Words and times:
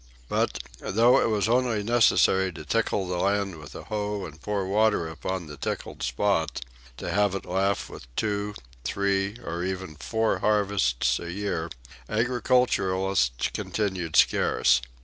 But, 0.27 0.57
though 0.79 1.21
it 1.21 1.29
was 1.29 1.47
only 1.47 1.83
necessary 1.83 2.51
to 2.53 2.65
tickle 2.65 3.07
the 3.07 3.17
land 3.19 3.57
with 3.57 3.75
a 3.75 3.83
hoe 3.83 4.25
and 4.25 4.41
pour 4.41 4.65
water 4.65 5.07
upon 5.07 5.45
the 5.45 5.57
tickled 5.57 6.01
spot, 6.01 6.65
to 6.97 7.11
have 7.11 7.35
it 7.35 7.45
laugh 7.45 7.87
with 7.87 8.07
two, 8.15 8.55
three 8.83 9.37
or 9.45 9.63
even 9.63 9.93
four 9.93 10.39
harvests 10.39 11.19
a 11.19 11.31
year, 11.31 11.69
agriculturists 12.09 13.49
continued 13.49 14.15
scarce. 14.15 14.81